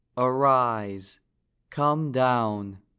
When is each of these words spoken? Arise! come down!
Arise! 0.17 1.19
come 1.69 2.11
down! 2.11 2.79